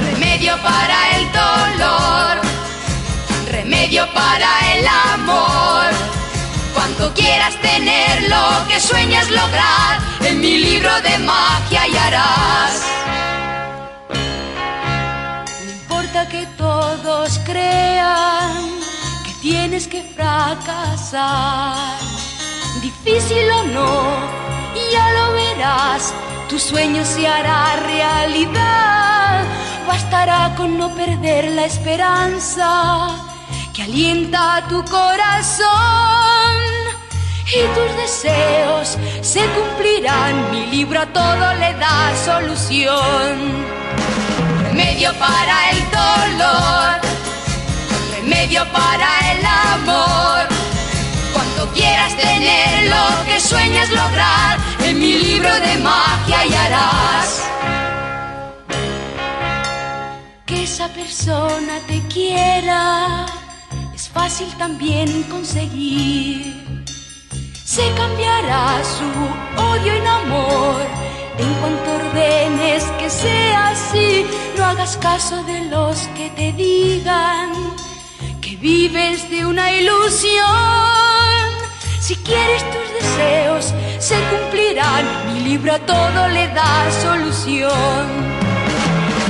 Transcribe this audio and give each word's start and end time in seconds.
Remedio 0.00 0.54
para 0.62 0.98
el 1.16 1.24
dolor, 1.32 2.40
remedio 3.50 4.06
para 4.12 4.50
el 4.74 4.86
amor. 4.86 5.86
Cuando 6.74 7.14
quieras 7.14 7.54
tener 7.62 8.28
lo 8.28 8.68
que 8.68 8.78
sueñas 8.80 9.30
lograr, 9.30 9.98
en 10.22 10.40
mi 10.40 10.58
libro 10.58 10.90
de 11.00 11.18
magia 11.18 11.82
hallarás. 11.82 12.82
No 15.64 15.70
importa 15.70 16.28
que 16.28 16.46
todos 16.58 17.40
crean 17.44 18.52
que 19.24 19.32
tienes 19.40 19.86
que 19.88 20.02
fracasar, 20.02 21.96
difícil 22.86 23.50
o 23.50 23.62
no, 23.64 23.90
ya 24.92 25.06
lo 25.16 25.32
verás, 25.32 26.14
tu 26.48 26.56
sueño 26.56 27.04
se 27.04 27.26
hará 27.26 27.76
realidad. 27.94 29.44
Bastará 29.88 30.54
con 30.56 30.78
no 30.78 30.94
perder 30.94 31.44
la 31.58 31.64
esperanza 31.64 32.68
que 33.74 33.82
alienta 33.82 34.64
tu 34.68 34.84
corazón 34.84 36.56
y 37.56 37.60
tus 37.74 37.90
deseos 38.02 38.98
se 39.20 39.42
cumplirán. 39.56 40.34
Mi 40.52 40.66
libro 40.66 41.00
a 41.00 41.06
todo 41.06 41.44
le 41.62 41.70
da 41.84 41.98
solución. 42.24 43.32
Remedio 44.62 45.12
para 45.14 45.56
el 45.72 45.80
dolor, 46.02 46.92
remedio 48.16 48.62
para 48.72 49.08
el 49.32 49.42
amor. 49.74 50.55
Quieras 51.76 52.16
tener 52.16 52.88
lo 52.88 53.24
que 53.26 53.38
sueñas 53.38 53.90
lograr, 53.90 54.58
en 54.80 54.98
mi 54.98 55.12
libro 55.12 55.52
de 55.60 55.76
magia 55.76 56.38
hallarás. 56.40 57.50
Que 60.46 60.62
esa 60.62 60.88
persona 60.88 61.74
te 61.86 62.00
quiera 62.08 63.26
es 63.94 64.08
fácil 64.08 64.48
también 64.56 65.22
conseguir. 65.24 66.84
Se 67.64 67.84
cambiará 67.94 68.82
su 68.96 69.08
odio 69.60 69.92
en 69.92 70.06
amor 70.06 70.80
en 71.38 71.52
cuanto 71.60 71.92
ordenes 71.92 72.84
que 72.98 73.10
sea 73.10 73.68
así. 73.68 74.24
No 74.56 74.64
hagas 74.64 74.96
caso 74.96 75.42
de 75.44 75.66
los 75.66 75.98
que 76.16 76.30
te 76.30 76.52
digan 76.52 77.52
que 78.40 78.56
vives 78.56 79.28
de 79.28 79.44
una 79.44 79.72
ilusión. 79.72 81.05
Si 82.06 82.14
quieres 82.14 82.62
tus 82.70 82.88
deseos 82.94 83.74
se 83.98 84.14
cumplirán, 84.30 85.04
mi 85.26 85.40
libro 85.40 85.74
a 85.74 85.78
todo 85.80 86.28
le 86.28 86.46
da 86.54 86.88
solución. 87.02 88.06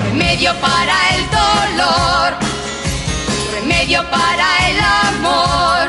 Remedio 0.04 0.52
para 0.60 0.94
el 1.14 1.22
dolor, 1.40 2.34
remedio 3.54 4.02
para 4.10 4.68
el 4.68 4.78
amor. 5.08 5.88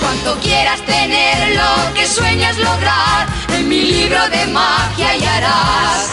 Cuanto 0.00 0.40
quieras 0.40 0.80
tener 0.86 1.54
lo 1.54 1.94
que 1.94 2.04
sueñas 2.04 2.58
lograr, 2.58 3.28
en 3.54 3.68
mi 3.68 3.82
libro 3.82 4.28
de 4.30 4.46
magia 4.46 5.08
hallarás. 5.08 6.10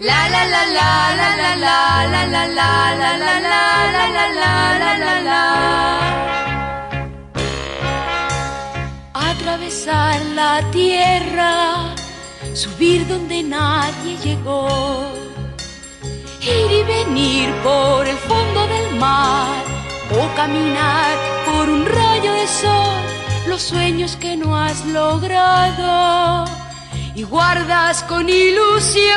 La 0.00 0.26
la 0.30 0.46
la 0.46 0.64
la 0.78 1.16
la 1.20 1.36
la 1.36 1.56
la 1.56 2.06
la 2.06 2.26
la 2.26 2.46
la 2.46 2.78
la 2.94 3.16
la 3.18 3.38
la 3.38 3.66
la 3.76 4.08
la 4.08 4.68
la 4.78 4.96
la 4.96 5.20
la 5.20 6.07
Atravesar 9.48 10.20
la 10.34 10.60
tierra, 10.72 11.94
subir 12.52 13.08
donde 13.08 13.42
nadie 13.42 14.18
llegó, 14.22 14.68
ir 16.42 16.70
y 16.70 16.82
venir 16.82 17.50
por 17.64 18.06
el 18.06 18.16
fondo 18.18 18.66
del 18.66 18.96
mar 18.96 19.64
o 20.12 20.36
caminar 20.36 21.16
por 21.46 21.70
un 21.70 21.86
rayo 21.86 22.30
de 22.34 22.46
sol, 22.46 23.00
los 23.48 23.62
sueños 23.62 24.16
que 24.16 24.36
no 24.36 24.54
has 24.54 24.84
logrado 24.84 26.44
y 27.14 27.22
guardas 27.22 28.02
con 28.02 28.28
ilusión. 28.28 29.16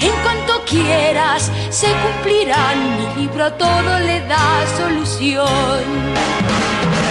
En 0.00 0.12
cuanto 0.22 0.64
quieras, 0.64 1.52
se 1.68 1.88
cumplirán. 1.88 2.78
Mi 2.96 3.20
libro 3.20 3.44
a 3.44 3.58
todo 3.58 3.98
le 3.98 4.20
da 4.20 4.64
solución. 4.78 6.08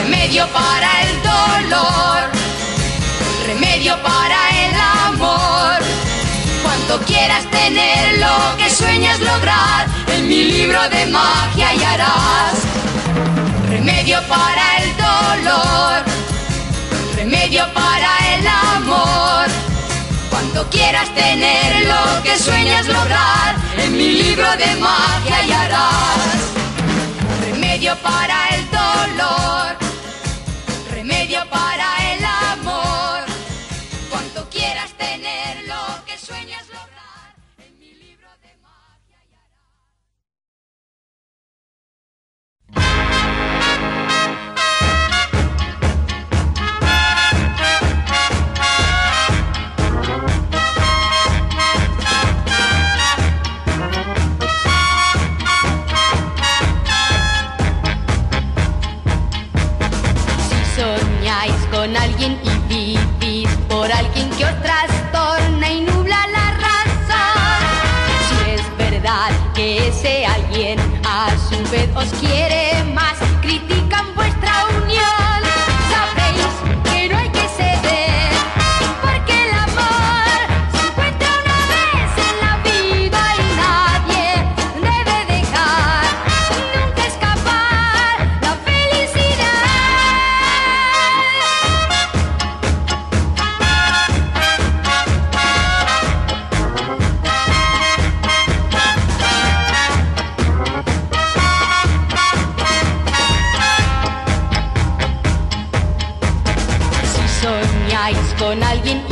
Remedio 0.09 0.47
para 0.53 1.01
el 1.01 1.21
dolor, 1.21 2.31
remedio 3.45 4.01
para 4.01 4.39
el 4.63 4.73
amor. 5.05 5.83
Cuanto 6.63 7.05
quieras 7.05 7.43
tener 7.51 8.17
lo 8.17 8.57
que 8.57 8.69
sueñas 8.69 9.19
lograr, 9.19 9.85
en 10.07 10.29
mi 10.29 10.45
libro 10.45 10.79
de 10.87 11.07
magia 11.07 11.67
hallarás. 11.71 12.55
Remedio 13.67 14.19
para 14.29 14.77
el 14.77 14.95
dolor, 14.95 16.05
remedio 17.17 17.65
para 17.73 18.11
el 18.33 18.47
amor. 18.47 19.47
Cuando 20.29 20.69
quieras 20.69 21.13
tener 21.15 21.85
lo 21.85 22.23
que 22.23 22.37
sueñas 22.39 22.87
lograr, 22.87 23.55
en 23.77 23.91
mi 23.91 24.11
libro 24.23 24.49
de 24.55 24.73
magia 24.77 25.35
hallarás. 25.35 26.17
Remedio 27.51 27.93
para 27.97 28.36
Con 61.71 61.95
alguien 61.97 62.39
y 62.41 62.73
vivís 62.73 63.49
por 63.67 63.91
alguien 63.91 64.29
que 64.31 64.45
os 64.45 64.61
trastorna 64.61 65.69
y 65.69 65.81
nubla 65.81 66.25
la 66.27 66.51
razón, 66.51 67.59
si 68.29 68.51
es 68.51 68.77
verdad 68.77 69.29
que 69.53 69.89
ese 69.89 70.25
alguien 70.25 70.79
a 71.05 71.27
su 71.49 71.69
vez 71.69 71.89
os 71.95 72.07
quiere 72.21 72.81
más, 72.93 73.17
critican 73.41 74.15
vuestra 74.15 74.67
unión, 74.81 75.26
con 108.37 108.63
alguien 108.63 109.06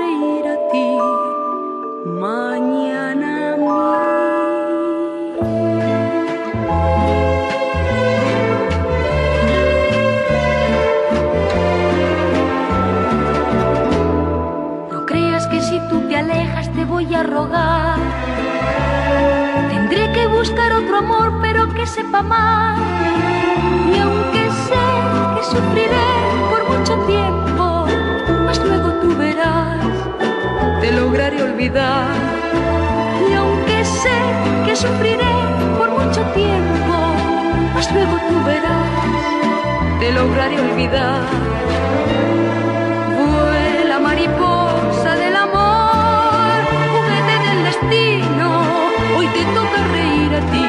a 0.00 0.56
ti, 0.70 0.98
mañana. 2.06 3.56
No 14.90 15.06
creas 15.06 15.46
que 15.48 15.60
si 15.60 15.80
tú 15.88 16.00
te 16.08 16.16
alejas 16.16 16.70
te 16.72 16.84
voy 16.84 17.12
a 17.14 17.22
rogar. 17.22 17.98
Tendré 19.68 20.12
que 20.12 20.26
buscar 20.26 20.72
otro 20.72 20.98
amor, 20.98 21.40
pero 21.42 21.72
que 21.74 21.86
sepa 21.86 22.22
más. 22.22 22.78
Y 23.92 23.98
aunque 23.98 24.50
sé 24.50 24.84
que 25.34 25.42
sufriré 25.44 26.27
lograré 31.18 31.42
olvidar. 31.42 32.14
Y 33.28 33.34
aunque 33.34 33.84
sé 33.84 34.18
que 34.64 34.76
sufriré 34.76 35.34
por 35.76 35.90
mucho 35.90 36.22
tiempo, 36.32 36.94
mas 37.74 37.92
luego 37.92 38.16
tú 38.28 38.44
verás, 38.44 39.98
te 39.98 40.12
lograré 40.12 40.60
olvidar. 40.60 41.22
Vuela 43.18 43.98
mariposa 43.98 45.16
del 45.16 45.34
amor, 45.34 46.54
juguete 46.92 47.34
del 47.46 47.64
destino. 47.64 48.62
Hoy 49.16 49.26
te 49.26 49.42
toca 49.58 49.78
reír 49.96 50.32
a 50.36 50.42
ti, 50.52 50.68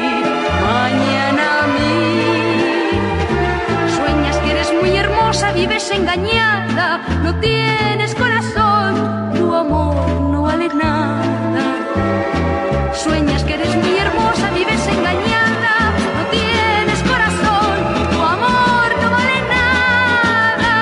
mañana 0.72 1.44
a 1.62 1.66
mí. 1.76 1.94
Sueñas 3.96 4.36
que 4.38 4.50
eres 4.50 4.72
muy 4.80 4.96
hermosa, 4.96 5.52
vives 5.52 5.88
engañada, 5.92 7.00
no 7.22 7.36
tienes 7.36 7.89
nada. 10.68 11.64
Sueñas 12.92 13.42
que 13.44 13.54
eres 13.54 13.74
muy 13.76 13.96
hermosa, 13.96 14.50
vives 14.50 14.86
engañada, 14.86 15.94
no 16.16 16.24
tienes 16.30 17.02
corazón, 17.02 17.76
tu 18.10 18.20
amor 18.20 18.88
no 19.00 19.10
vale 19.10 19.40
nada. 19.48 20.76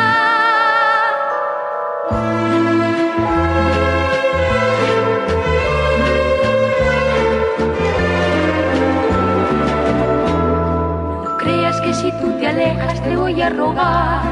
No 11.25 11.37
creas 11.39 11.81
que 11.81 11.95
si 11.95 12.11
tú 12.13 12.33
te 12.41 12.49
alejas 12.49 13.01
te 13.03 13.17
voy 13.17 13.41
a 13.41 13.51
rogar. 13.51 14.23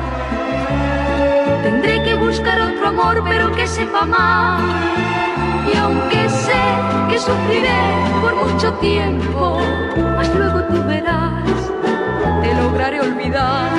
Tendré 1.63 2.03
que 2.03 2.15
buscar 2.17 2.61
otro 2.61 2.89
amor, 2.89 3.23
pero 3.25 3.53
que 3.53 3.67
sepa 3.67 4.05
más. 4.07 5.16
Y 5.73 5.77
aunque 5.77 6.29
sé 6.29 6.63
que 7.09 7.19
sufriré 7.19 7.81
por 8.21 8.35
mucho 8.37 8.73
tiempo, 8.75 9.59
mas 10.17 10.29
luego 10.35 10.63
tú 10.65 10.83
verás, 10.87 11.45
te 12.43 12.55
lograré 12.55 13.01
olvidar. 13.01 13.71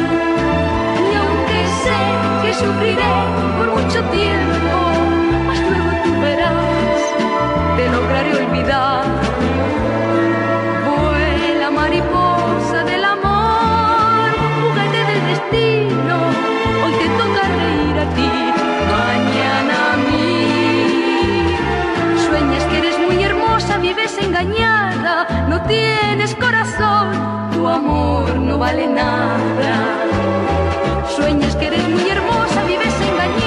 Y 1.11 1.15
aunque 1.21 1.59
sé 1.83 1.99
que 2.43 2.53
sufriré 2.53 3.13
por 3.57 3.67
mucho 3.77 3.99
tiempo, 4.09 4.75
mas 5.47 5.59
luego 5.59 5.91
tú 6.03 6.21
verás, 6.21 7.01
te 7.77 7.89
lograré 7.89 8.31
olvidar. 8.45 9.56
No 24.43 25.61
tienes 25.63 26.35
corazón, 26.35 27.49
tu 27.53 27.67
amor 27.67 28.35
no 28.35 28.59
vale 28.59 28.85
nada. 28.87 30.05
Sueñas 31.15 31.55
que 31.55 31.67
eres 31.67 31.89
muy 31.89 32.07
hermosa, 32.07 32.63
vives 32.65 32.93
engañada, 33.01 33.46